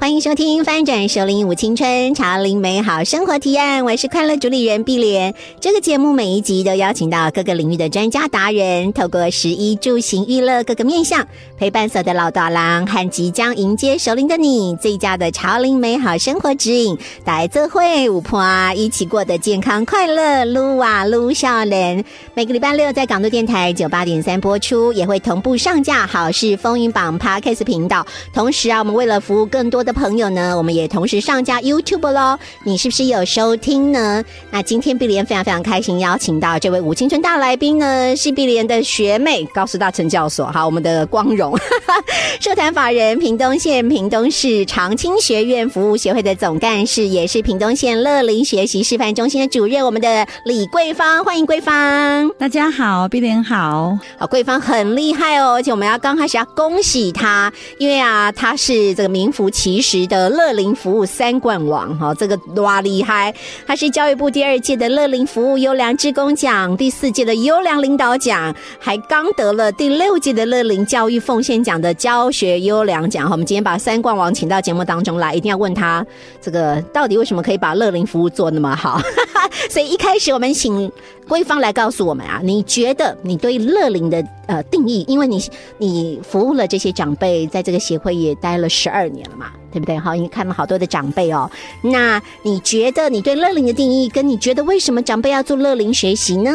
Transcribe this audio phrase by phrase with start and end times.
[0.00, 5.34] 欢迎收听《翻转首领舞青春潮林美好生活提案》，我是快乐主理人碧莲。
[5.60, 11.28] 这个节目每一集都邀请到各个领域的专家达人，透过食衣住行娱乐各个面向，
[11.58, 18.42] 陪伴所有的老大郎和即将迎接首领的你，最佳的潮林美好生活指引，来自会舞婆
[18.74, 22.02] 一起过得健康快乐，撸啊撸笑人。
[22.32, 28.06] 每个礼拜六在港都电台九八点三播出，也会同步上架好事风云榜 Podcast 频道。
[28.32, 32.38] 同时啊，我们为了服务更多的朋友呢，我们也同时上架 YouTube 喽。
[32.64, 34.22] 你是不是有收听呢？
[34.50, 41.56] 那今天碧莲非常非常开心，邀请到这位五青春大来宾呢，是碧莲的学妹高师大陈教所，好，我们的光荣
[42.40, 52.30] 社团法人屏东县屏东市长青学院服务协会的总干事，也是屏东县乐龄学习示范中心的主任，我们的李桂芳，欢迎桂芳。
[52.38, 53.98] 大家好，碧莲好。
[54.18, 63.34] 好，桂芳很厉害哦，而且我们要刚开始要恭喜她，因为啊，她是这个名副其实的乐龄服务三冠王哈，这个哇厉害！
[63.66, 73.32] 他是教育部第二届的乐龄服务优良职工奖，第四届的优良领导奖，还刚得了第六届的乐龄教育奉献奖的教学优良奖哈。
[73.32, 76.04] 我们今天把三冠王请到节目当中来，一定要问他
[76.40, 79.00] 这个到底为什么可以把乐龄服务做那么好？
[79.70, 80.90] 所以一开始我们请
[81.28, 85.04] 桂芳来告诉我们啊，你觉得你对乐龄的呃定义？
[85.08, 85.42] 因为你
[85.78, 89.98] 你服务了这些长辈，在这个协会也待了十二年了嘛，对不对？
[89.98, 91.50] 好，你看了好多的长辈哦。
[91.82, 96.54] 那你觉得你对乐龄的定义，跟你觉得为什么长辈要做乐龄学习呢？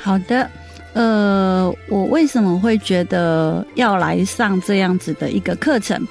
[0.00, 0.50] 好的，
[0.94, 6.06] 呃，我为什么会觉得要来上这样子的一个课程？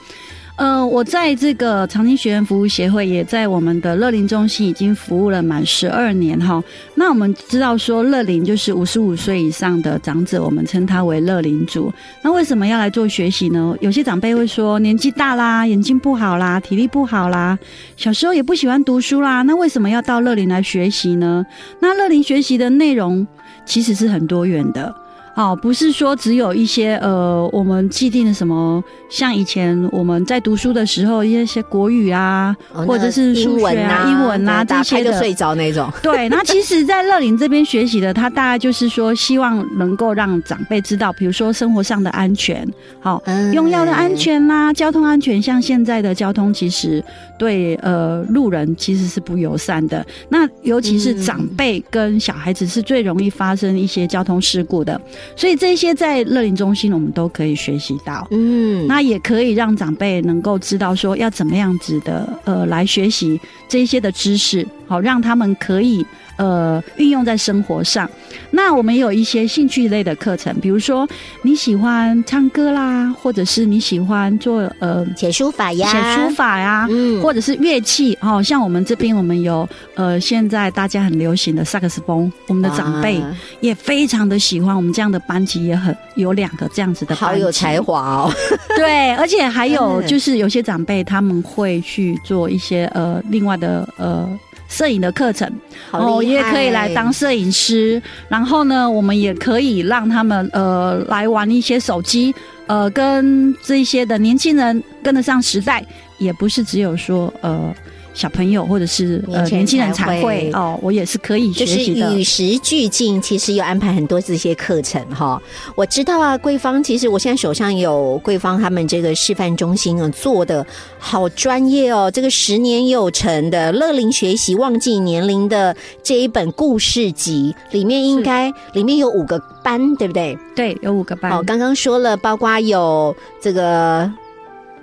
[0.59, 6.61] 呃，我在这个长青学院服务协会，也在我们的乐龄中心已经服务了满十二年哈。
[6.95, 11.89] 那我们知道说，乐龄就是五十五岁以上的长者，我们称他为乐龄族。
[12.21, 13.73] 那为什么要来做学习呢？
[13.79, 17.57] 有些长辈会说，年纪大啦，眼睛不好啦，体力不好啦，
[17.95, 21.45] 小时候也不喜欢读书啦，那为什么要到乐龄来学习呢？
[21.79, 23.25] 那乐龄学习的内容
[23.65, 24.93] 其实是很多元的。
[25.39, 35.89] 哦，不是说只有一些呃，我们既定的什么，像以前我们在读书的时候，一些国语啊，或者是数学啊、英文啊这些的，睡着那种。
[36.03, 42.67] 对，那其实，在乐龄这边学习的，他大概就是说，希望能够让长辈知道，比如说生活上的安全，
[42.99, 43.23] 好，
[43.53, 45.41] 用药的安全啦，交通安全。
[45.41, 47.01] 像现在的交通，其实
[47.37, 50.05] 对呃路人其实是不友善的。
[50.27, 54.99] 那尤其是长辈跟小孩子是最容易发生一些交通事故的。
[55.35, 58.27] 所以这些在乐龄中心，我们都可以学习到。
[58.31, 66.05] 嗯，那也可以让长辈能够知道说要怎么样子的呃来学习这些的知识，好让他们可以
[66.39, 68.09] 呃运用在生活上。
[68.49, 71.07] 那我们也有一些兴趣类的课程，比如说
[71.43, 78.41] 你喜欢唱歌啦，或者是你喜欢做呃写书法呀，写书法呀，嗯，或者是乐器哦。
[78.41, 83.21] 像我们这边我们有呃现在大家很流行的萨克斯风，我们的长辈
[83.59, 84.75] 也非常的喜欢。
[84.75, 88.31] 我们这样的班级也很有两个这样子的，好有才华哦。
[88.77, 94.27] 对，而且还有就是有些长辈他们会去做一些呃另外的呃。
[94.69, 95.51] 摄影的课程，
[95.91, 98.01] 哦，也可以来当摄影师。
[98.29, 102.33] 然后呢，我们也可以让他们呃来玩一些手机，
[102.67, 105.83] 呃，跟这些的年轻人跟得上时代，
[106.19, 107.75] 也不是只有说呃。
[108.19, 112.13] 小朋友或者是呃年轻人才会哦，我也是可以学习的。
[112.13, 115.41] 与时俱进，其实有安排很多这些课程哈。
[115.73, 122.11] 我知道啊，桂芳，其实我现在手上有桂芳他们这个示范中心啊做的好专业哦。
[122.11, 125.73] 这个十年有成的乐龄学习忘记年龄的
[126.03, 130.37] 这一本故事集里面，应该里面有五个班，对不对？
[130.53, 131.31] 对，有五个班。
[131.31, 134.11] 哦，刚刚说了，包括有这个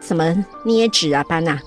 [0.00, 0.34] 什么
[0.64, 1.58] 捏纸啊班呐。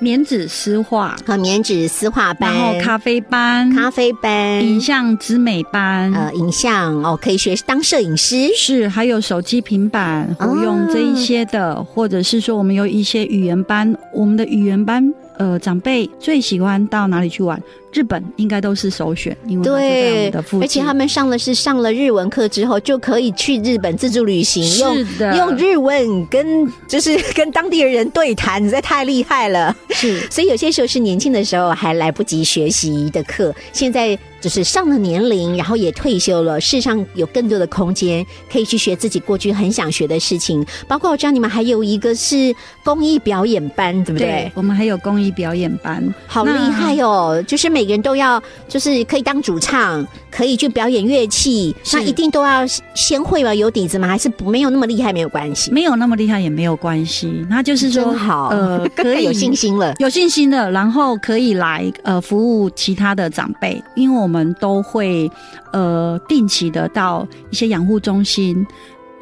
[0.00, 15.12] 棉纸丝画和棉纸丝画班，然后咖啡班、咖啡班、影像之美班，呃，影像哦，可以学当摄影师，是还有手机、平板、我用这一些的，或者是说我们有一些语言班，我们的语言班。
[15.38, 17.60] 呃长辈最喜欢到哪里去玩？
[17.90, 20.30] 日本应该都是首选，因为对。
[20.60, 24.96] 而且他们上了是上了日文课之后，就可以去日本自助旅行，用
[25.36, 29.74] 用日文跟就是跟当地的人对谈，实在太厉害了。
[29.88, 40.64] 是所以有些时候是年轻的时候还来不及学习的课，现在就是上了年龄，然后也退休了，世上有更多的空间可以去学自己过去很想学的事情。
[40.86, 42.54] 包括我知道你们还有一个是
[42.84, 44.50] 公益表演班，对不对？
[44.54, 47.42] 我们还有公益表演班，好厉害哦！
[47.46, 53.54] 就是每个人都要，就是可以当主唱，可以去表演乐器，那一定都要先会吧？
[53.54, 54.08] 有底子吗？
[54.08, 55.70] 还是不没有那么厉害没有关系？
[55.72, 57.44] 没有那么厉害也没有关系。
[57.50, 59.94] 那就是说，真好呃， 可以有信心了。
[59.98, 65.30] 有信心了，然后可以来呃服务其他的长辈，因为我们都会
[65.72, 68.64] 呃定期的到一些养护中心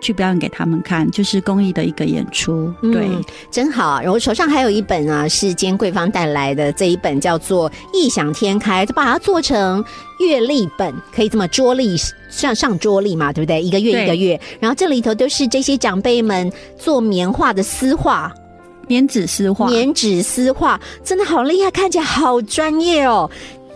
[0.00, 2.70] 去表演给他们看，就是公益的一个演出。
[2.82, 4.00] 对，嗯，真好。
[4.02, 9.82] 然后手上还有一本啊，是今天桂芳带来的这一本，叫做《异想天开》，就把它做成
[10.20, 11.96] 月历本，可以这么桌历
[12.28, 13.62] 上上桌历嘛，对不对？
[13.62, 18.32] 一个月一个月，然后这里头都是这些长辈们做棉花的丝画。
[18.88, 23.28] 棉纸丝画，棉纸丝画真的好厉害，看起来好专业哦。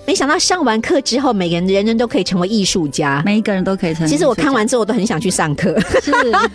[0.06, 3.22] 没想到上完课之后，每个人人人都可以成为艺术家。
[3.24, 4.06] 每一个人都可以成。
[4.08, 6.12] 其实我看完之后，我都很想去上课，是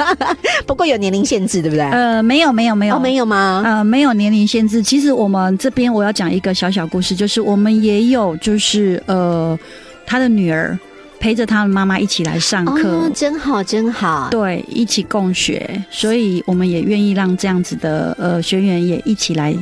[0.68, 1.86] 不过有年龄限制，对不对？
[1.89, 3.62] 呃没有没有没有哦，没有吗？
[3.65, 4.83] 呃，没有年龄限制。
[4.83, 9.57] 其实我们这边我要讲一个小小故事，就是我们也有，就是呃，
[10.06, 10.77] 他的女儿
[11.19, 12.89] 陪着他的妈妈一起来上课。
[12.89, 14.27] 哦，真好，真好。
[14.30, 19.56] 对，一起共学，所以我们也愿意让这样子的呃学员也一起来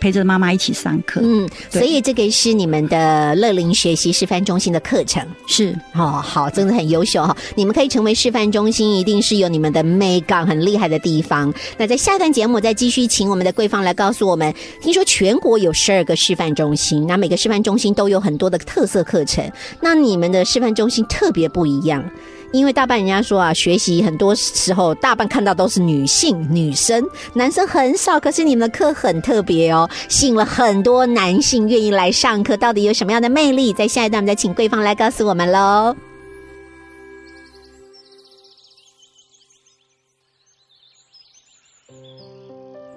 [0.00, 1.20] 陪着妈妈一起上课。
[1.22, 11.52] 嗯，所以这个是你们的乐龄学习示范中心的课程是哦，好，真的很优秀哈、你们可以成为示范中心，一定是有你们的美感很厉害的地方。
[11.76, 19.50] 那在下一段节目再继续请我们的桂芳来告诉我们，听说全国有十二个示范中心，那每个示范中心都有很多的特色课程，
[19.80, 22.04] 那你们的示范中心特别不一样。
[22.56, 27.04] 因为大半人家说啊，学习很多时候大半看到都是女性、女生，
[27.34, 28.18] 男生很少。
[28.18, 33.72] 可是你们的课很特别哦，吸引了很多男性愿意来上课，到底有什么样的魅力？
[33.72, 35.94] 在下一段我们再请桂芳来告诉我们喽。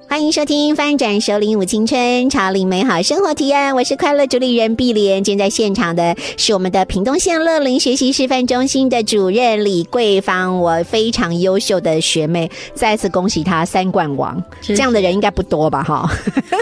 [0.10, 5.24] 欢迎收听《翻转首领舞青春潮领美好生活提案》，我是快乐主理人碧莲。
[5.24, 14.44] 今天在现场的是我们的屏东县乐龄学习示范中心的主任李桂芳，我非常优秀的学妹，再次恭喜她三冠王。
[14.62, 15.84] 是 这样的人应该不多吧？
[15.84, 16.12] 哈，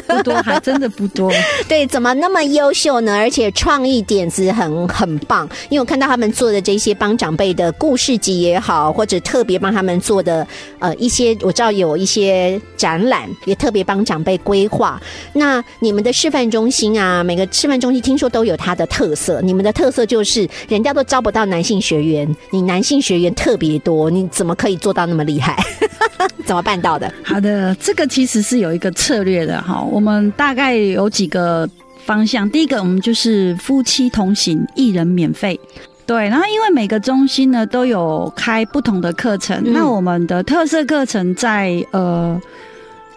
[0.07, 1.31] 不多，还真的不多。
[1.69, 3.15] 对，怎么那么优秀呢？
[3.15, 10.45] 而且创意点子很很棒，因为我看到他们做的这些帮长辈的故事集也好，或者特别帮他们做的
[10.79, 15.01] 呃一些，我知道有一些展览，也特别帮长辈规划。
[15.33, 25.57] 那你们的示范中心啊，每个示范中心听说都有它的特色，你们的特色就是人家都招不到男性学员，你男性学员特别多，你怎么可以做到那么厉害？
[26.45, 27.11] 怎么办到的？
[27.23, 29.81] 好的，这个其实是有一个策略的哈。
[29.81, 31.69] 我们大概有几个
[32.05, 32.49] 方向。
[32.49, 35.59] 第一个，我们就是夫妻同行，一人免费。
[36.05, 42.41] 对，然后因为每个中心呢都有开不同的课程，嗯那我们的特色课程在呃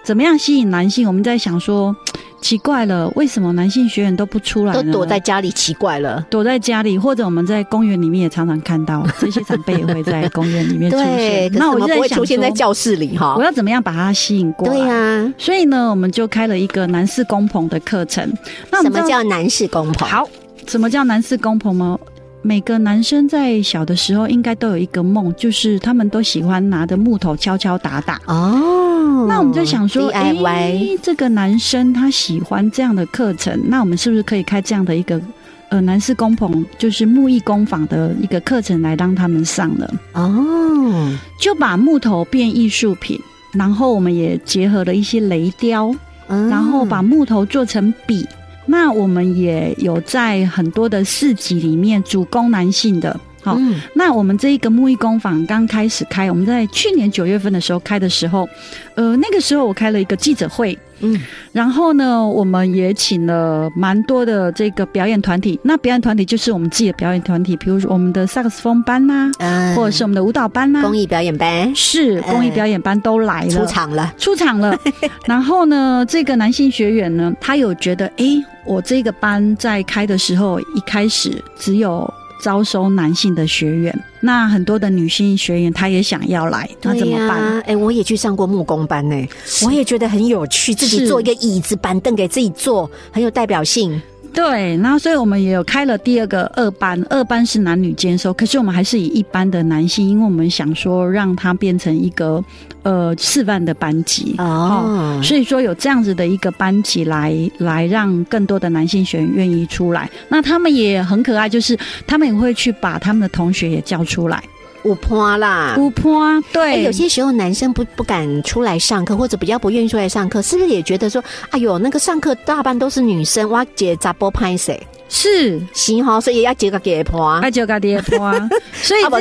[0.03, 1.07] 怎么样吸引男性？
[1.07, 1.95] 我们在想说，
[2.41, 4.83] 奇怪了，为什么男性学员都不出来都？
[4.91, 6.27] 躲在家里，奇怪了。
[6.31, 11.53] 躲在家里，或者我们在公园里面也常常看到 这些长辈也会在公园里面出对，现。
[11.53, 13.43] 那我怎么不会就在想出现在教室里哈我？
[13.43, 14.75] 要怎么样把它吸引过来？
[14.75, 18.27] 对呀、所以呢，我们就开了一个男士公棚的课程。
[18.71, 20.09] 那我什么们叫男士公棚？
[20.09, 20.29] 好？
[20.67, 21.99] 什么叫男士公棚呢？
[22.43, 28.19] 每个男生在小的时候应该都有一个梦，就是他们都喜欢拿着木头敲敲打打。
[28.27, 35.21] 哦，那我们就想说诶这个男生他喜欢这样的课程，那我们是不是可以开这样的一个
[35.69, 39.95] 呃男士工棚，就是木艺工坊的一个课程来让他们上了？
[40.15, 43.21] 哦，就把木头变艺术品，
[43.53, 45.95] 然后我们也结合了一些雷雕，
[46.29, 48.27] 嗯然后把木头做成笔。
[48.71, 53.81] 那我们也有在很多的市集里面主攻男性的，好、嗯。
[53.95, 58.49] 那我们这一个木艺工坊刚开始开，我们在去年九月份的时候开的时候，
[58.95, 61.21] 呃，那个时候我开了一个记者会，嗯。
[61.53, 65.59] 然后呢，我们也请了蛮多的这个表演团体。
[65.63, 69.75] 那表演团体就是我们自己的表演团体，比如说我们的萨克斯风班呐、嗯。
[69.75, 71.75] 或者是我们的舞蹈班呐、公益表演班。
[71.75, 74.79] 是公益表演班都来了，出场了，出场了。
[75.27, 78.25] 然后呢，这个男性学员呢，他有觉得，哎，
[78.67, 87.39] 我这个班在开的时候，一开始只有招收男性的学员，那很多的女性学员她也想要来，那怎么办？
[87.39, 89.29] 呀哎、我也去上过木工班呢、
[89.65, 94.01] 我也觉得很有趣，自己做一个椅子、板凳给自己做，很有代表性。
[94.33, 102.43] 对，然后所以我们也有开了第二个二班，二班是男女兼收，可是我们还是以一班的男性，因为我们想说让它变成一个
[102.83, 104.35] 呃示范的班级。
[104.39, 114.43] 哦所以说有这样子的一个班级来来让更多的男性学员愿意出来，那他们也很可爱，就是他们也会去把他们的同学也叫出来，
[114.83, 115.73] 五坡啦。
[115.75, 124.81] 姑婆啊，哎、对，有些时候男生不不敢出来上课，或者比较不愿意出来上课，是不是也觉得说，哎呦，那个上课大半都是女生，哇，姐咋波拍谁？
[125.13, 127.41] 是行哈，所以要接个给婆。
[127.43, 128.49] 要接个爹婆啊，
[128.81, 129.19] 所以这个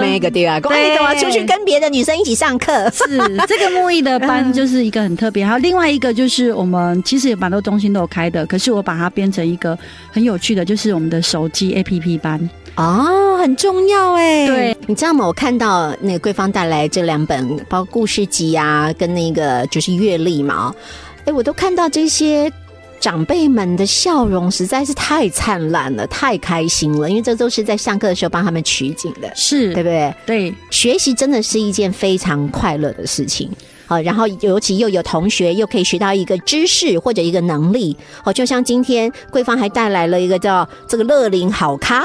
[0.00, 2.90] 没个对对你怎么出去跟别的女生一起上课？
[2.90, 3.04] 是
[3.46, 9.78] 这个木艺的班就是一个很特别，还有另外一个就是我们其实有蛮多中心都有开的，可是我把它变成一个
[10.10, 12.48] 很有趣的，就是我们的手机 APP 班。
[12.76, 14.46] 哦，很重要哎。
[14.46, 15.26] 对，你知道吗？
[15.26, 20.74] 我看到那个桂芳带来这两本，包括故事集啊，跟那个就是阅历嘛，
[21.24, 22.52] 哎，我都看到这些。
[23.00, 30.12] 长辈们的笑容实在是太灿烂了，太开心了，因为这都是在上课的时候帮他们取景的，是对不对？
[30.26, 33.48] 对，学习真的是一件非常快乐的事情。
[33.86, 37.96] 好，然后尤其又有同学，又可以学到一个知识或者一个能力。
[38.24, 42.04] 哦，就像今天桂芳还带来了一个叫这个乐龄好咖。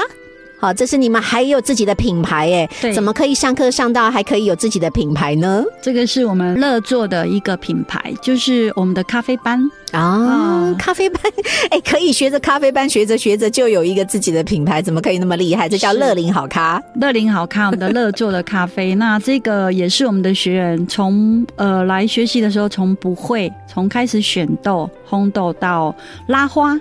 [0.64, 5.62] 好，这是你们还有自己的品牌哎，对怎么可以上课上到还可以有自己的品牌呢？
[5.82, 9.60] 这个是我们乐做的一个品牌，就是我们的咖啡班。
[9.92, 11.20] 啊，哦咖啡班，
[11.68, 15.68] 哎，可以学着咖啡班，学着学着就有一个自己的品牌，怎么可以那么厉害？
[15.68, 16.82] 这叫是乐龄好咖。
[16.98, 25.94] 乐林好咖，我们的乐做的咖啡， 那这个也是我们的学员从呃来学习的时候，从不会，从开始选豆、烘豆到
[26.28, 26.80] 拉花。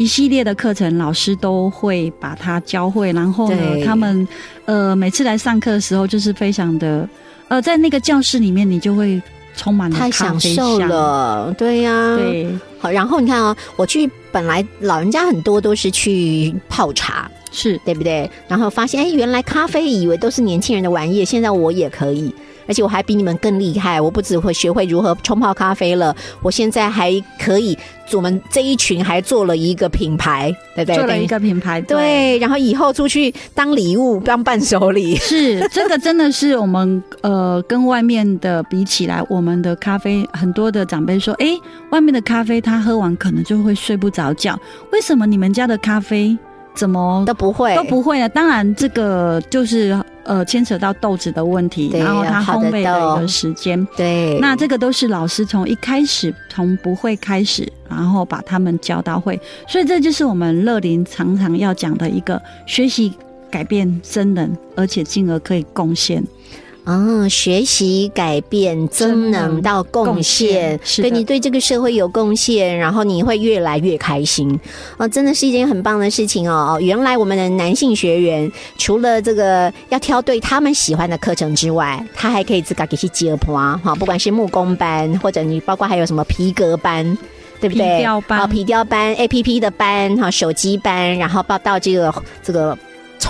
[0.00, 4.26] 一系列的课程，老师都会把它教会，然后呢，他们
[4.64, 7.06] 呃每次来上课的时候，就是非常的
[7.48, 9.20] 呃，在那个教室里面，你就会
[9.54, 18.30] 充满了太享受，了，对呀、对，好，然后你看啊、我去本来老人家很多都是去泡茶，是对不对？
[18.48, 22.34] 然后发现哎，原来咖啡以为都是年轻人的玩意，现在我也可以。
[22.70, 27.76] 而且我还比你们更厉害，我不只会学会如何冲泡咖啡了，我现在还可以，
[28.12, 30.96] 我们这一群还做了一个品牌，对不对？
[30.96, 41.48] 做了一个品牌，对，然后以后出去当礼物、当伴手礼， 是这个真的是我们呃跟外面的比起来，我们的咖啡很多的长辈说，哎，
[41.90, 44.56] 外面的咖啡他喝完可能就会睡不着觉，
[44.92, 46.38] 为什么你们家的咖啡
[46.72, 48.28] 怎么都不会，都不会呢？
[48.28, 53.84] 当然这个就是呃牵扯到豆子的问题，然后它烘焙的一个时间。
[53.96, 54.38] 对。
[54.38, 63.12] 那这个都是老师从一开始从不会开始，然后把他们教到会，所以这就是我们乐林常常要讲的一个学习
[63.50, 66.22] 改变真人，而且进而可以贡献。
[66.90, 74.58] 嗯，学习、改变、增能到贡贡献对你对这个社会有贡献，然后你会越来越开心
[74.96, 76.74] 哦，真的是一件很棒的事情哦。
[76.74, 87.16] 哦原来我们的男性学员除了这个要挑对他们喜欢的课程之外，他还可以自个给去接坡啊，哈，不管是木工班，或者你包括还有什么皮革班。
[87.60, 87.98] 对不对？
[87.98, 92.10] 皮雕班啊，皮雕班、A P P 的班哈，手机班，然后报到这个
[92.42, 92.74] 这个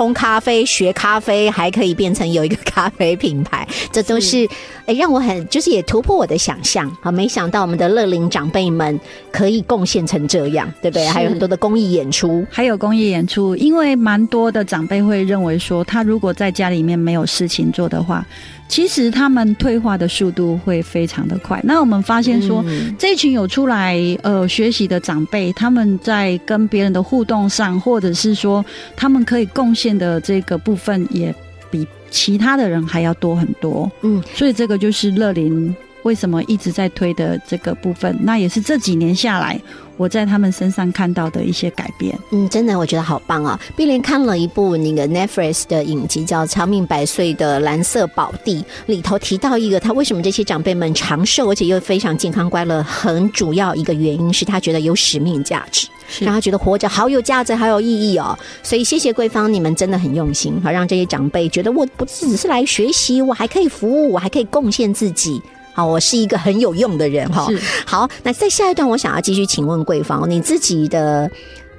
[0.01, 4.49] 冲咖啡、学咖啡，还可以变成有一个咖啡品牌，这都是
[4.87, 7.13] 哎让我很就是也突破我的想象啊！
[7.13, 8.99] 没想到我们的乐龄长辈们
[9.31, 11.07] 可以贡献成这样，对不对？
[11.09, 18.25] 还有很多的公益演出，还有公益演出，因为蛮多的长辈会认为说，他如果在家里面没有事情做的话，
[18.69, 21.61] 其实他们退化的速度会非常的快。
[21.63, 28.65] 那我们发现说，嗯这群有出来呃学习的长辈，他们在跟别人的互动上，或者是说
[28.97, 31.35] 他们可以贡献的这个部分，也
[31.71, 33.91] 比其他的人还要多很多。
[34.03, 39.61] 嗯，所以这个就是乐龄为什么一直在推的这个部分，那也是这几年下来
[39.97, 42.19] 我在他们身上看到的一些改变。
[42.31, 43.61] 嗯，真的我觉得好棒啊！
[43.77, 55.87] 碧莲看了一部那个 Netflix 的影集，叫《长命百岁的蓝色宝地》，里头提到一个他为什么这些长辈们长寿，而且又非常健康快乐，很主要一个原因是他觉得有使命价值。
[56.09, 58.37] 是让他觉得活着好有价值，好有意义哦。
[58.65, 65.41] 所以谢谢桂芳，你们真的很用心，好让这些长辈觉得我不只是来学习，我还可以服务，我还可以贡献自己。
[65.81, 67.47] 好，我是一个很有用的人哈。
[67.87, 71.31] 好，那在下一段，我想要继续请问桂芳，你自己的。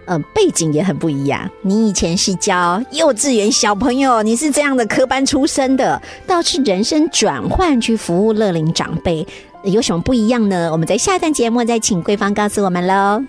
[0.05, 1.47] 呃，背景也很不一样。
[1.61, 9.25] 你以前是教幼稚园小朋友，你是这样的科班出身的，倒是人生转换去服务乐龄长辈，
[9.63, 10.69] 有什么不一样呢？
[10.71, 13.23] 我们在下一段节目再请桂芳告诉我们喽。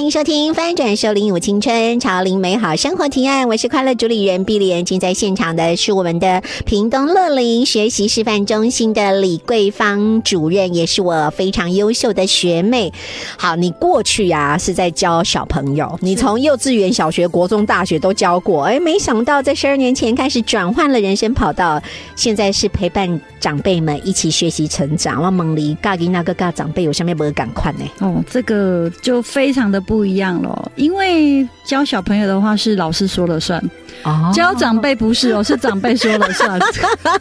[0.00, 4.84] 迎收听翻转收领舞青春潮龄美好生活提案，我是快乐主理人碧莲。
[4.84, 12.92] 今天在现场的是我们的屏东乐龄学习示范中心的李桂芳主任，也是我非常优秀的学妹。
[13.38, 21.80] 好，你过去啊、是在教小朋友， 你从幼稚园、小学、国中、大学都教过，哎，没想到在十二年前开始转换了人生跑道，
[22.16, 25.22] 现在是陪伴长辈们一起学习成长。
[25.22, 27.84] 我蒙离嘎给那个嘎长辈有下面不赶快呢？
[28.00, 33.62] 哦，这个就非常的不一样了，因为教小朋友的话是老师说了算，
[34.02, 36.58] 哦教长辈不是哦，是长辈说了算。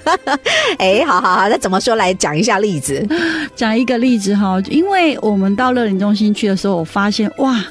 [0.80, 3.06] 哎，好好好，那怎么说来讲一下例子？
[3.56, 7.64] 讲一个例子哈，因为我们到乐龄中心去的时候，我发现哇，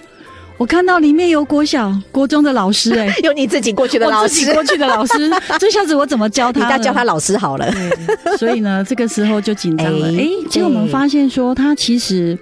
[0.56, 7.72] 我看到里面有国小、国中的老师、 哎，有你自己过去的老师我自己，过去的老师，这下子我怎么教你他叫他老师好了。
[8.38, 10.06] 所以呢，这个时候就紧张了。
[10.08, 12.38] 哎哎、结果我们对发现说，他其实，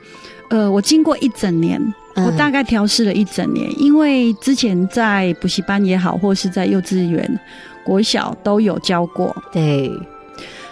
[0.51, 7.41] 呃，我经过一整年，嗯我大概调试了一整年，因为之前在补习班也好，或是在幼稚园、
[7.85, 9.35] 国小都有教过。
[9.53, 9.91] 对，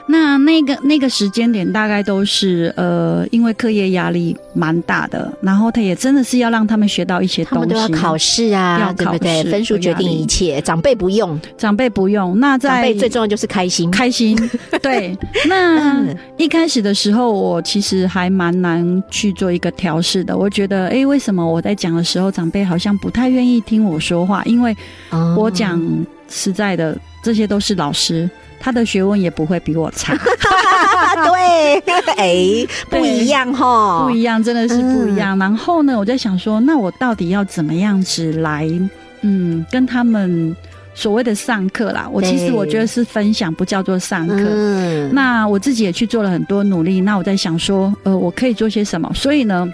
[0.09, 9.37] 那那个那个时间点大概都是呃，因为课业压力蛮大的，然后他也真的是要让他们学到一些他东西，他们都要考试啊，要对不对？
[9.38, 12.38] 考试分数决定一切，长辈不用，长辈不用。
[12.41, 13.91] 那在长辈最重要就是开心。
[13.91, 14.37] 开心，
[14.83, 15.17] 对。
[15.47, 20.37] 那嗯一开始的时候，我其实还蛮难去做一个调试的。
[20.37, 24.43] 我觉得，哎，为什么我在讲的时候，长辈好像不太愿意听我说话？
[24.45, 24.75] 因为
[25.11, 25.81] 哦我讲
[26.31, 28.29] 实在的，这些都是老师，
[28.61, 30.15] 他的学问也不会比我差，
[31.27, 31.79] 对，
[32.17, 35.38] 哎，不一样哈，不一样，真的是不一样。
[35.38, 38.69] 然后呢，我在想说，那我到底要怎么样子来，
[39.23, 40.55] 嗯，跟他们
[40.95, 42.09] 所谓的上课啦？
[42.11, 44.35] 我其实我觉得是分享，不叫做上课。
[44.37, 47.00] 嗯，那我自己也去做了很多努力。
[47.00, 49.11] 那我在想说，呃，我可以做些什么？
[49.15, 49.73] 所以呢，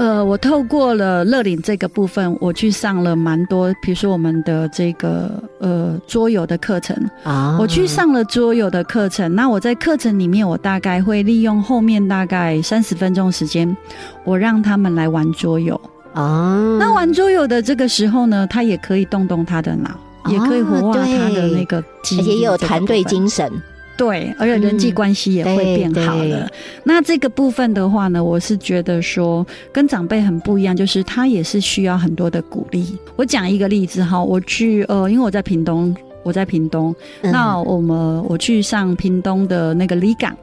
[0.00, 9.34] 呃，我透过了乐领这个部分，我去上了蛮多，比如说我们的这个呃桌游的课程，啊我去上了桌游的课程。
[9.34, 13.76] 那我在课程里面，我大概会利用后面大概三十分钟时间，
[14.24, 15.78] 我让他们来玩桌游。
[16.14, 19.90] 啊，那玩桌游的这个时候呢，他也可以动动他的脑，
[20.30, 23.52] 也可以活化他的那个而且，也有团队精神，
[24.00, 26.50] 对，而且人际关系也会变好了。
[26.82, 32.96] 那这个部分的话呢，我是觉得说跟长辈很不一样，就是他也是需要很多的鼓励。
[33.16, 35.94] 我讲一个例子哈，我去呃，因为我在屏东。
[36.22, 40.36] 我在屏东，嗯那我们我去上屏东的那个离港，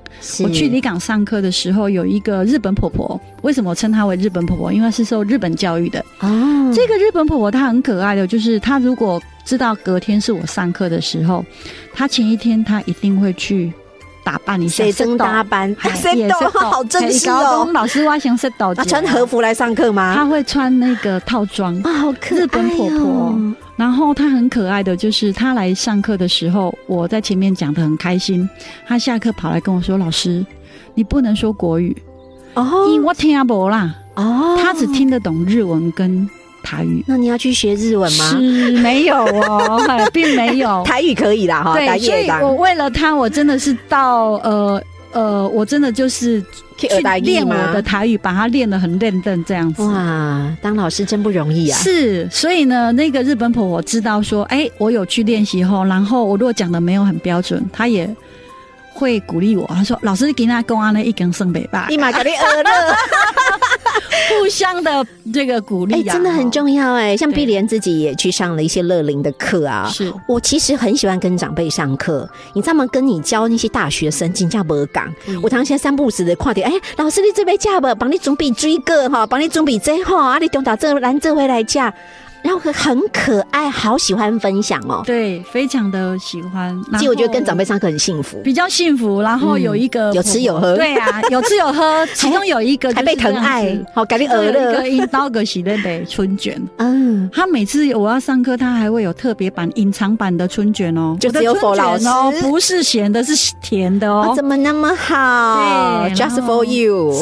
[0.43, 3.21] 我去离港上课的时候，有一个日本婆婆。
[3.43, 4.73] 为什么我称她为日本婆婆？
[4.73, 6.03] 因为她是受日本教育的。
[6.21, 11.43] 哦，这个日本婆婆她很可爱的，就是她如果知道隔天是我上课的时候，
[11.93, 13.71] 他前一天他一定会去
[14.25, 17.65] 打扮一下，谁增搭班， 谁懂，好真实哦。
[17.73, 20.13] 老师，我想识到他，穿和服来上课吗？
[20.13, 23.39] 他会穿那个套装啊，好可爱哦日本婆婆。
[23.77, 28.49] 然后她很可爱的，就是她来上课的时候，我在前面讲的很开心，
[28.85, 30.45] 她下课跑来跟我说：“老师，
[30.93, 31.95] 你不能说国语
[32.55, 36.27] 哦，因为我听不啦。”哦，她只听得懂日文跟
[36.63, 37.03] 台语。
[37.07, 38.29] 那你要去学日文吗？
[38.31, 40.83] 是没有哦， 哎并没有。
[40.83, 44.81] 台语可以啦，哈，台对，所以语我为了他，我真的是到呃
[45.13, 46.43] 呃，我真的就是
[46.75, 46.87] 去
[47.23, 49.81] 练我的台语，把它练得很练邓这样子。
[49.83, 51.79] 哇，当老师真不容易啊！
[51.79, 58.07] 是，所以呢，那个日本婆婆知道说，哎、我有去练习后，然后我如果讲的没有很标准，她也
[58.97, 59.65] 会鼓励我。
[59.67, 61.85] 他说：“老师，给他公安呢一根圣北吧。
[61.89, 62.71] 立马给你耳乐，”
[64.41, 67.15] 互相的这个鼓哎，励啊，真的很重要哎。
[67.15, 72.85] 像碧莲自己也去上了一些乐龄的课啊，是我其实很喜欢跟长辈上课，你知道吗？
[72.87, 77.93] 跟你教那些大学生请假不讲，我常常三不五时的跨点，哎，老师你这边嫁不？
[77.95, 81.93] 帮你准备追个哈，帮你准备这哈，啊，你中岛这兰这回来嫁，
[82.41, 85.03] 然后很可爱，好喜欢分享哦。
[85.05, 86.75] 对，非常的喜欢。
[86.93, 87.67] 其实我觉得跟长辈。
[87.67, 94.87] 上课很幸福，比较幸福，然后有一个、嗯有吃有喝对啊，有吃有喝，其中有一个 还被疼爱，好，给你有一耳乐个。
[94.87, 96.57] 引导个喜乐的春卷。
[96.79, 104.33] 嗯，他每次我要上课，他还会有特别版、隐藏版的春卷哦，就只 for 老师不是咸的，是甜的哦，哦。
[104.33, 107.13] 怎么那么好对？Just for you，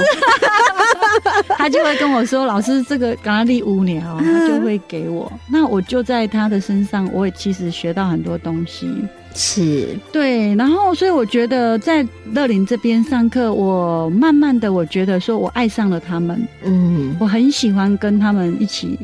[1.57, 5.31] 他就会跟我说：“老师，这个咖喱五年哦，他就会给我。
[5.49, 8.89] 那我就在他的身上，我也其实学到很多东西。
[9.37, 18.97] 是对，然后所以我觉得在乐林这边上课，我慢慢的我觉得说我爱上了他们，嗯，我很喜欢跟他们一起，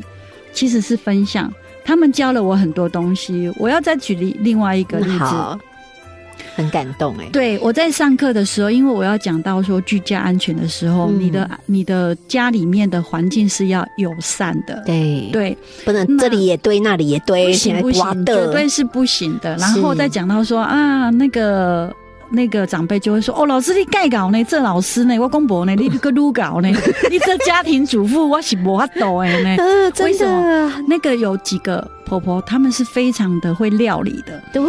[0.53, 1.53] 其实是分享。
[1.83, 3.51] 他们教了我很多东西。
[3.57, 5.59] 我要再举例另外一个例子，好，
[6.55, 7.29] 很感动哎。
[7.31, 14.81] 对，我在上课的时候，因为我要讲到说居家安全的时候，嗯你的你的家里面的环境是要友善的。
[14.85, 19.55] 对，对，不能这里也堆，那里也堆，不行不刮行，绝的对是不行的。
[19.57, 21.93] 然后再讲到说啊，那个。
[22.33, 24.41] 那个长辈就会说：“哦，老师你盖稿呢？
[24.45, 25.19] 这老师呢？
[25.19, 25.75] 我公婆呢？
[25.75, 26.69] 你个撸稿呢？
[27.11, 29.53] 你这家庭主妇我是无法度的呢。
[29.57, 34.41] 呃，为什么，那个有几个婆婆，他们是非常的会料理的。
[34.53, 34.61] 对。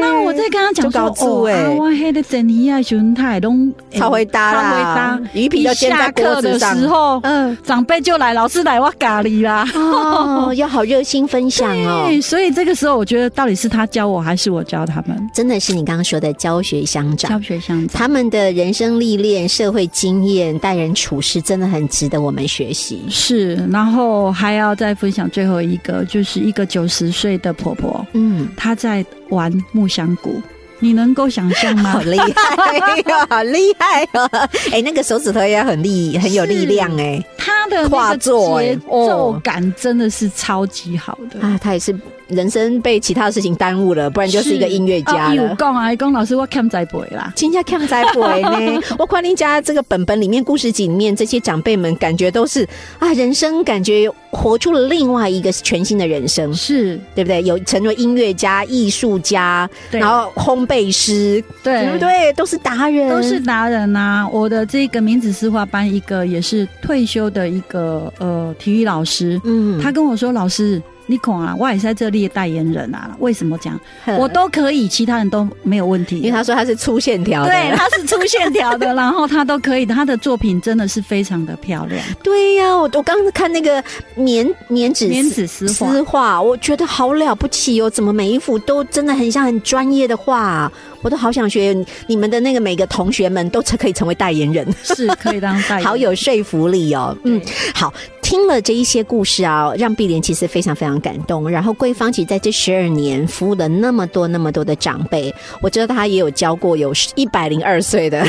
[0.00, 5.20] 那我在跟他讲说，哦，啊，我黑的整体啊，熊太东超会搭啦超会搭。
[5.32, 9.68] 鱼皮下课的时候，嗯，长辈就来，老师来我咖喱啦。
[9.74, 12.04] 哦， 要好热心分享哦。
[12.06, 15.30] 对，所以这个时候，我觉得到底是他教我，还是我教他们？
[15.34, 17.98] 真的是你刚刚说的教学相长教，学相长。
[17.98, 23.02] 他们的人生历练、社会经验、待人处事，真的很值得我们学习。
[23.08, 30.40] 是，然后还要再分享最后一个，就是一个九十岁的婆婆，嗯，她在玩木香鼓，
[30.78, 32.00] 你能够想象吗 好？
[32.02, 34.28] 厉害哟，好厉害哦！
[34.70, 37.24] 哎，那个手指头也很力，很有力量哎。
[37.48, 41.40] 她的那跨个节奏感真的是超级好的。
[41.40, 41.94] 啊，他也是
[42.28, 45.56] 人生被其他的事情耽误了，不然就是一个音乐家了。
[45.58, 47.32] 讲啊，讲老师我看在背啦。
[47.34, 48.80] 金家看在不为呢？
[48.98, 57.42] 我看你家这个本本里面故事集里面，这些长辈们感觉都是啊，人生感觉活出了另外一个全新的人生，是，对不对？
[57.42, 62.32] 有成为音乐家、艺术家，对然后烘焙师，对对不对？
[62.34, 69.80] 都是达人，都是达人啊、我的这个名字诗画班，一个也是退休的一个呃体育老师，嗯。
[69.80, 76.18] 他跟我说：“老师，你看啊，我也是在这里的代言人啊，为什么讲呵我都可以，其他人都没有问题？
[76.18, 82.00] 因为他说他是粗线条的，对，他是粗线条的，然后他都可以，他的作品真的是非常的漂亮。
[82.22, 83.82] 对呀、我我刚刚看那个
[84.14, 87.88] 棉棉纸棉纸丝画丝画，我觉得好了不起哦！
[87.88, 91.74] 怎么每一幅都真的很像很专业的画、我都好想学
[92.06, 97.16] 你们的那个每个同学们都可以成为代言人，是可以当代言， 好有说服力哦。
[97.24, 97.40] 嗯，
[97.74, 97.92] 好，
[98.28, 101.48] 听了这一些故事啊，让碧莲其实非常非常感动。
[101.48, 108.22] 然后桂芳其实在这十二年服务了那么多那么多的长辈，我知道她也有教过有一百零二岁的。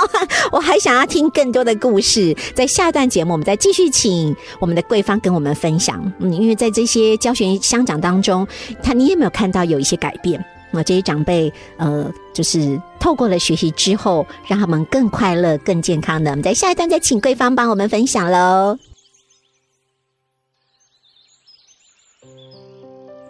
[0.52, 6.12] 我还想要听更多的故事，在下一段节目我们再继续请我们的桂芳跟我们分享。
[6.18, 8.46] 嗯，因为在这些教学相长当中，
[8.82, 10.38] 他你有没有看到有一些改变？
[10.70, 16.30] 那这些长辈，呃，就是透过了学习之后，让他们更快乐、更健康的。
[16.30, 18.76] 我们在下一段再请桂芳帮我们分享喽。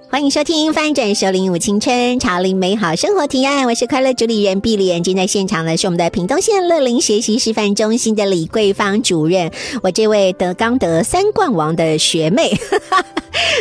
[0.09, 5.03] 欢迎收听《翻转首领舞青春潮领美好生活提案》，我是快乐主理人碧莲。
[5.03, 9.51] 今天在现场的是我们的屏东县乐龄学习示范中心的李桂芳主任，
[9.83, 12.55] 我这位德刚得三冠王的学妹。
[12.71, 13.05] 哈 哈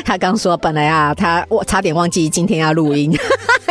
[0.05, 3.11] 她刚说，本来啊，她我差点忘记今天要录音，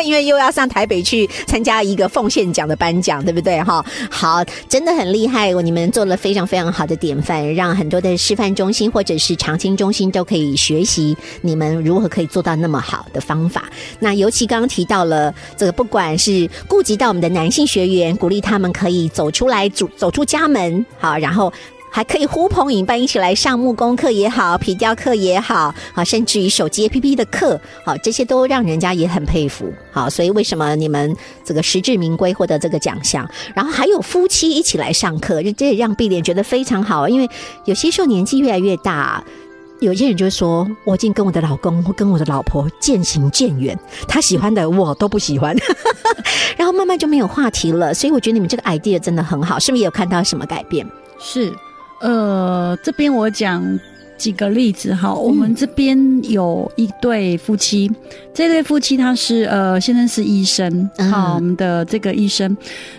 [0.05, 3.63] 因为又要上台北去参加一个奉献奖的颁奖，对不对？
[3.63, 13.65] 哈，好，真的很厉害，你们做了非常非常好的典范，让很多的示范中心或者是常青中心都可以学习你们如何可以做到那么好的方法。
[13.99, 21.53] 那尤其刚刚提到了这个，不管是顾及到我们的男性学员，鼓励他们可以走出来，走走出家门，好，然后。
[21.95, 29.73] 还可以呼朋引伴一起来上木工课也好，皮雕课也好，啊，甚至于手机 APP 的课，好，这些都让人家也很佩服。
[29.93, 33.25] 好，所以为什么你们这个实至名归获得这个奖项？
[33.55, 37.31] 然后还有夫妻一起来上课，这也让碧莲觉得非常好，因为
[37.65, 39.23] 有些时候年纪越来越大。
[39.79, 43.79] 有些人就说，我已经跟我的老公或跟我的老婆渐行渐远，
[44.09, 45.57] 他喜欢的我都不喜欢，
[46.59, 47.95] 然后慢慢就没有话题了。
[47.95, 50.85] 所以我觉得你们这个 idea 真的很好，是不是也有看到什么改变？
[51.21, 51.55] 是，
[52.05, 53.81] 呃，这边我讲
[54.19, 55.13] 几个例子哈。
[55.15, 55.99] 我们这边
[56.31, 57.91] 有一对夫妻，
[58.35, 62.55] 这对夫妻他是呃，先生是医生，嗯好、我们的这个医生，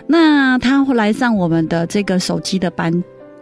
[0.08, 2.92] 那他会来上我们的这个手机的班，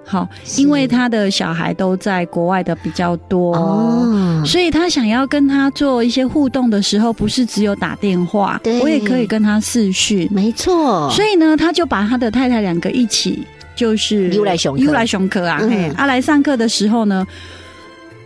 [0.05, 3.57] 好，因为他的小孩都在国外的比较多。
[3.57, 10.29] 哦，所以他想要跟他做一些互动的时候，不是只有打电话，对我也可以跟他视讯。
[10.31, 15.59] 没错，所以呢，他就把他的太太两个一起，就是又来熊又来熊科啊。
[15.61, 17.27] 嗯嘿，啊，来上课的时候呢，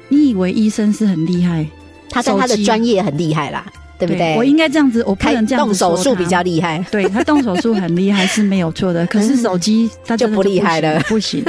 [0.09, 1.67] 你以为医生是很厉害，
[2.11, 3.65] 他在他的专业很厉害啦，
[3.99, 4.37] 对不对？
[4.37, 11.45] 我应该这样子，我不能这样动子说他手术比较厉害，对他动手术很厉害是没有错的，可是手机他就不厉害了不行。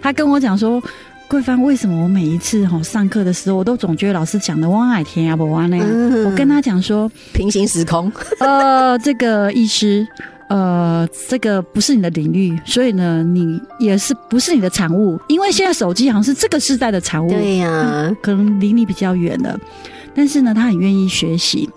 [0.00, 0.82] 他跟我讲说。
[1.26, 5.86] 桂芳，为什么我每一次哈上课的时候，我都总觉得老师讲的汪海天啊不汪那样？
[5.88, 10.06] 嗯我跟他讲说，平行时空，呃，这个医师，
[10.48, 15.18] 呃，这个不是你的领域，所以呢，你也是不是你的产物？
[15.28, 19.58] 因为现在手机好像是这个时代的产物，对呀、可能离你比较远了。
[20.14, 21.68] 但是呢，他很愿意学习。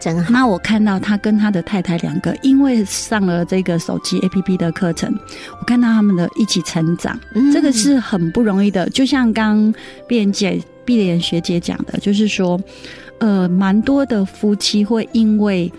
[0.00, 0.30] 真好。
[0.30, 5.14] 那我看到他跟他的太太两个，因为上了这个手机 APP 的课程，
[5.60, 8.88] 我看到他们的一起成长，嗯这个是很不容易的。
[8.90, 9.72] 就像刚
[10.08, 12.60] 碧莲姐、碧莲学姐讲的，就是说，
[13.18, 15.70] 呃，蛮多的夫妻会因为。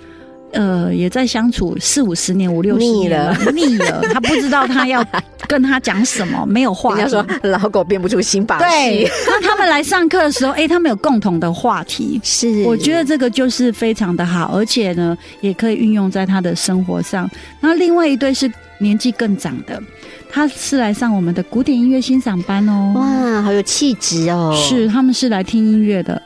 [0.52, 5.06] 呃，也在相处四五十年、五六十年了腻了， 他不知道他要
[5.48, 7.02] 跟他讲什么，没有话题。
[7.02, 17.30] 人家说老狗变不出新把对戏，，那他们来上课的时候，哎、他们有共同的话题，是我觉得这个就是非常的好，而且呢，也可以运用在他的生活上。
[17.60, 19.82] 那另外一对是年纪更长的，
[20.30, 24.56] 他是来上我们的古典音乐欣赏班哦，哇，好有气质哦。
[24.58, 26.22] 是他们是来听音乐的，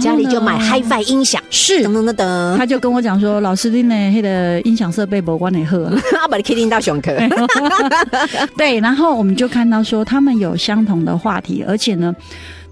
[0.00, 1.82] 家里就买 HiFi 音响，是。
[1.84, 1.92] 噔。
[1.92, 5.90] 噔噔噔，他就跟我讲说：“老师，拎呢，那个音响设备 不关你喝。
[6.20, 7.16] 阿把你 K 听到熊壳，
[8.56, 12.14] 对，然后我们就看到说，他们有相同的话题，而且呢，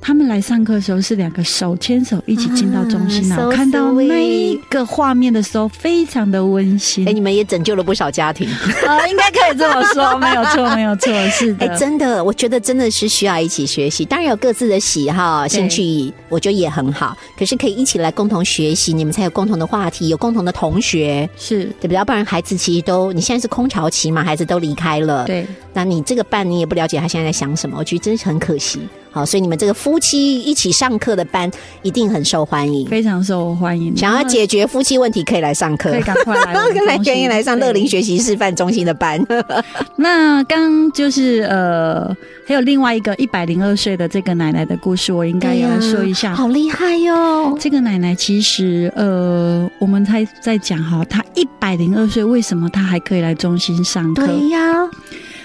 [0.00, 3.44] 他们来上课的时候是两个手牵手一起进到中心啊啊。
[3.46, 7.08] 我看到那一个画面的时候，非常的温馨。
[7.08, 8.48] 哎，你们也拯救了不少家庭。
[8.86, 11.66] 呃，应该可以这么说， 没有错，没有错，是的。
[11.66, 14.04] 哎，真的，我觉得真的是需要一起学习。
[14.04, 17.16] 当然有各自的喜好、兴趣，我觉得也很好。
[17.36, 21.96] 可是可以一起来共同学习，你们才有共同的话题，有共同的同学，是对不对？
[21.96, 28.80] 要不然孩子其实都，你现在是空巢期嘛，孩子都离开了，对，那你这个伴你也不了解他现在在想什么，我觉得真是很可惜。
[29.16, 31.50] 好，所以你们这个夫妻一起上课的班
[31.80, 32.86] 一定很受欢迎。
[32.86, 33.96] 非常受欢迎。
[33.96, 39.18] 想要解决夫妻问题，可以来上课，可以赶快来我们 来上乐龄学习示范中心的班。
[39.96, 42.14] 那刚就是呃，
[42.46, 46.34] 还有另外一个一百零二岁的这个奶奶的故事，我应该也来说一下。
[46.34, 47.56] 好厉害哟！
[47.58, 54.26] 这个奶奶其实，呃，我们才在讲哈，她一百零二岁，为什么她还可以来中心上课？
[54.26, 54.86] 对呀，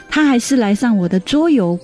[0.09, 1.79] 她还是来上我的桌游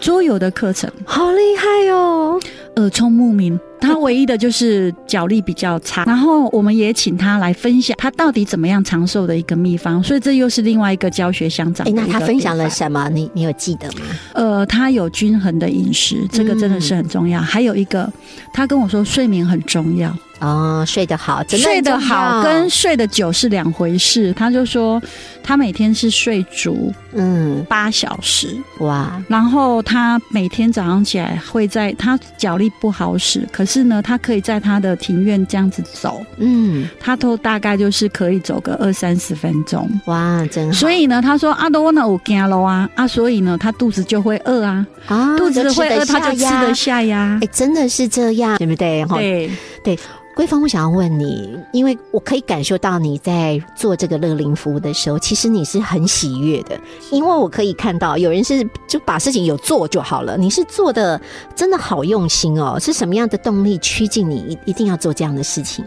[0.00, 2.40] 桌游的课程，好厉害哦！
[2.76, 3.58] 耳聪目明。
[3.78, 11.86] 他唯一的就是脚力比较差，然后我们也请他来分享他到底怎么样长寿的一个秘方，所以这又是另外一个教学相长。
[11.94, 13.08] 那他分享了什么？
[13.08, 14.00] 你你有记得吗？
[14.34, 17.40] 呃，他有均衡的饮食，这个真的是很重要。
[17.40, 18.10] 还有一个，
[18.52, 24.30] 他跟我说睡眠很重要，哦，睡得好，真的睡得好跟睡得久是两回事。
[24.34, 25.00] 他就说
[25.42, 39.88] 他每天是睡足嗯八小时，哇，然后他每天早上起来会在他脚力不好使，可是呢，他可以在他的庭院这样子走，嗯他都大概就是可以走个二三十分钟。
[40.06, 40.72] 哇，真好。
[40.72, 47.02] 所以呢，他说阿多呢，我惊了啊啊，所以呢，他肚子就会饿啊，啊肚子会饿，他就吃得下。
[47.02, 47.48] 呀哎，。
[47.52, 49.04] 真的是这样，对不对？
[49.10, 49.50] 对，
[49.84, 49.98] 对，
[50.34, 56.76] 桂芳，我想要问你，因为我可以感受到你在做这个乐龄服务的时候，其实你是很喜悦的，
[57.12, 61.20] 因为我可以看到有人是就把事情有做就好了，你是做的
[61.54, 65.84] 真的好用心哦，是什么样的动力驱进你一一定要做这样的事情？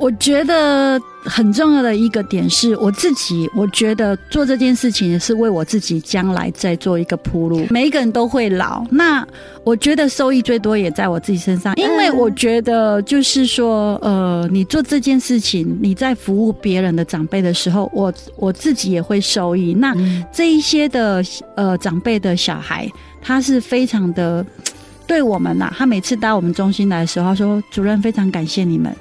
[0.00, 7.66] 我觉得很重要的一个点是我自己，我觉得做这件事情是为我自己将来在做一个铺路。
[7.68, 9.24] 每一个人都会老，那
[9.62, 19.74] 我觉得收益最多也在我自己身上，因为我觉得就是说，呃，你做这件事情，你在服务别人的长辈的时候，我我自己也会受益。
[19.74, 19.94] 那
[20.32, 21.22] 这一些的
[21.56, 24.44] 呃长辈的小孩，他是非常的。
[25.06, 28.94] 对我们呐、他每次到我们中心来的时候，他说：“主任非常感谢你们，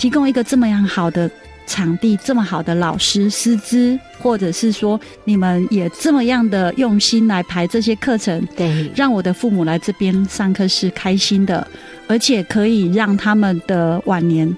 [0.00, 1.30] 提供一个这么样好的
[1.66, 11.64] 场地，这么好的老师师资，或者是说你们也这么样的用心来排这些课程，对，让我的父母来这边上课是开心的，
[12.08, 14.50] 而且可以让他们的晚年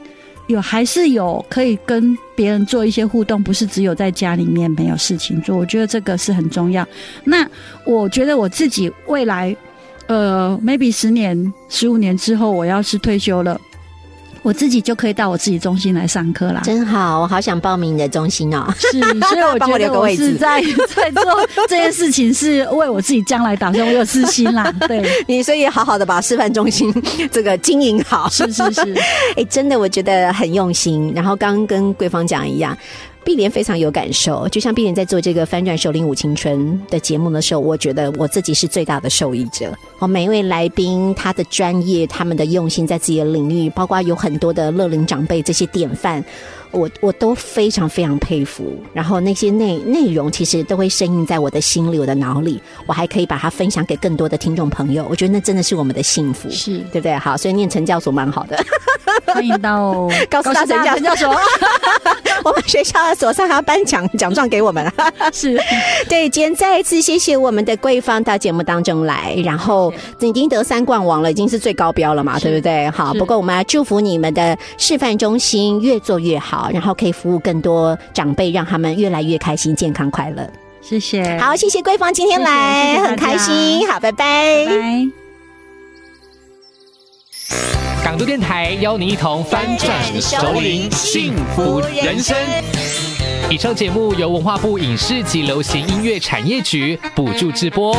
[0.46, 5.56] 有还是有可以跟别人做一些互动，不是只有在家里面没有事情做。
[5.56, 6.86] 我觉得这个是很重要。
[7.24, 7.44] 那
[7.84, 9.54] 我觉得我自己未来，
[10.06, 13.60] 呃，maybe 十年、十五年之后，我要是退休了。
[14.42, 18.66] 我自己就可以到我自己中心来上课啦，真好，我好想报名你的中心哦。
[18.76, 20.60] 是，所以 我觉得我是在
[20.94, 24.70] 在做这件事情，是为我自己将来打算，我有私心啦。
[24.88, 26.92] 对，你所以好好的把示范中心
[27.30, 28.94] 这个经营好，是是是，
[29.36, 31.12] 哎，真的我觉得很用心。
[31.14, 32.76] 然后刚刚跟桂芳讲一样。
[33.24, 39.72] 碧莲非常有感受，就像碧莲在做这个翻转首领舞青春的节目的时候，我觉得我自己是最大的受益者。
[40.00, 46.24] 哦，每一位来宾他的专业、他们的用心在自己的领域，包括有很多的乐龄长辈这些典范，
[46.72, 48.76] 我我都非常非常佩服。
[48.92, 55.06] 然后那些内内容其实都会深印在我的心里、我的脑里，我还可以把它分享给更多的听众朋友。
[55.08, 57.14] 我觉得那真的是我们的幸福，是对不对？
[57.14, 58.60] 好，所以念成教所蛮好的。
[59.26, 61.34] 欢迎到高师大神教教所。
[62.44, 64.90] 我们学校的所上还要颁奖奖状给我们。
[65.32, 65.58] 是，
[66.08, 72.88] 对，今天再一次谢谢我们的桂芳到节目当中来，然后已经得三冠王了，已经是最高标了嘛，对不对？
[72.90, 80.48] 好，不过我们要祝福你们的示范中心越做越好，然后可以服务更多长辈，让他们越来越开心、健康、快乐。
[80.80, 81.38] 谢谢。
[81.38, 83.86] 好，谢谢桂芳今天来，谢谢很开心。
[83.88, 84.66] 好，拜拜。
[84.66, 84.78] 拜
[87.50, 87.91] 拜。
[88.04, 92.36] 港都电台邀您一同翻转首领幸福人生。
[93.48, 97.96] 以上节目由文化部影视及流行音乐产业局补助直播。